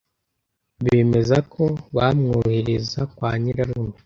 bemeza 0.83 1.37
ko 1.53 1.63
bamwohereza 1.95 3.01
kwa 3.15 3.31
nyirarume 3.41 3.95